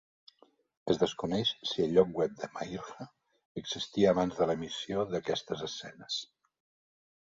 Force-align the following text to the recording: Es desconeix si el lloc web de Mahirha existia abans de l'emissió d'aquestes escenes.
Es 0.93 0.99
desconeix 1.01 1.51
si 1.71 1.83
el 1.87 1.93
lloc 1.97 2.15
web 2.21 2.33
de 2.43 2.49
Mahirha 2.55 3.07
existia 3.63 4.15
abans 4.15 4.41
de 4.41 4.49
l'emissió 4.53 5.05
d'aquestes 5.13 5.63
escenes. 5.69 6.19